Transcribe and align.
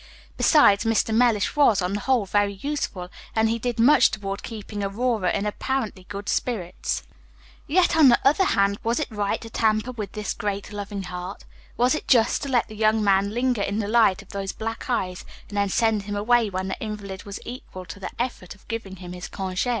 Besides, 0.35 0.83
Mr. 0.83 1.13
Mellish 1.15 1.55
was, 1.55 1.79
on 1.79 1.93
the 1.93 1.99
whole, 1.99 2.25
very 2.25 2.53
useful, 2.53 3.11
and 3.35 3.47
he 3.49 3.59
did 3.59 3.79
much 3.79 4.09
toward 4.09 4.41
keeping 4.41 4.83
Aurora 4.83 5.31
in 5.31 5.45
apparently 5.45 6.07
good 6.09 6.27
spirits. 6.27 7.03
Yet, 7.67 7.95
on 7.95 8.09
the 8.09 8.19
other 8.27 8.45
hand, 8.45 8.79
was 8.81 8.99
it 8.99 9.11
right 9.11 9.39
to 9.41 9.49
tamper 9.51 9.91
with 9.91 10.13
this 10.13 10.33
great 10.33 10.71
loving 10.73 11.03
heart? 11.03 11.43
Was 11.77 11.93
it 11.93 12.07
just 12.07 12.41
to 12.41 12.49
let 12.49 12.67
the 12.67 12.75
young 12.75 13.03
man 13.03 13.29
linger 13.29 13.61
in 13.61 13.77
the 13.77 13.87
light 13.87 14.23
of 14.23 14.29
those 14.29 14.53
black 14.53 14.89
eyes, 14.89 15.23
and 15.49 15.55
then 15.59 15.69
send 15.69 16.01
him 16.01 16.15
away 16.15 16.49
when 16.49 16.67
the 16.67 16.79
invalid 16.83 17.23
was 17.25 17.39
equal 17.45 17.85
to 17.85 17.99
the 17.99 18.09
effort 18.17 18.55
of 18.55 18.67
giving 18.67 18.95
him 18.95 19.13
his 19.13 19.29
congé? 19.29 19.69